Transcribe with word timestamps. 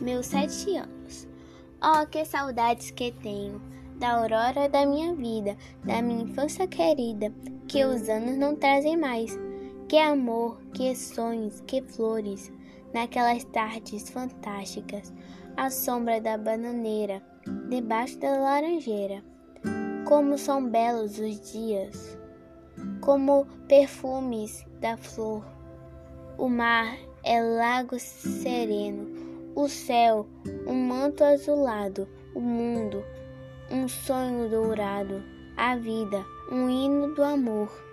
meus 0.00 0.26
sete 0.26 0.76
anos. 0.76 1.28
Oh, 1.82 2.06
que 2.06 2.24
saudades 2.24 2.90
que 2.90 3.12
tenho 3.12 3.60
da 4.00 4.14
aurora 4.14 4.66
da 4.66 4.86
minha 4.86 5.14
vida, 5.14 5.56
da 5.84 6.00
minha 6.00 6.22
infância 6.22 6.66
querida, 6.66 7.32
que 7.68 7.84
os 7.84 8.08
anos 8.08 8.36
não 8.38 8.56
trazem 8.56 8.96
mais. 8.96 9.38
Que 9.88 9.98
amor, 9.98 10.58
que 10.72 10.94
sonhos, 10.96 11.60
que 11.66 11.82
flores, 11.82 12.50
naquelas 12.94 13.44
tardes 13.44 14.08
fantásticas, 14.08 15.12
à 15.56 15.68
sombra 15.68 16.18
da 16.18 16.38
bananeira, 16.38 17.22
debaixo 17.68 18.18
da 18.18 18.30
laranjeira. 18.38 19.22
Como 20.06 20.38
são 20.38 20.66
belos 20.66 21.18
os 21.18 21.52
dias, 21.52 22.18
como 23.00 23.44
perfumes 23.68 24.64
da 24.80 24.96
flor. 24.96 25.44
O 26.38 26.48
mar 26.48 26.96
é 27.22 27.40
lago 27.42 27.98
sereno, 27.98 29.29
o 29.54 29.68
céu, 29.68 30.26
um 30.66 30.74
manto 30.74 31.24
azulado, 31.24 32.08
o 32.34 32.40
mundo, 32.40 33.04
um 33.70 33.88
sonho 33.88 34.48
dourado, 34.48 35.22
a 35.56 35.76
vida, 35.76 36.24
um 36.50 36.68
hino 36.68 37.14
do 37.14 37.22
amor. 37.22 37.89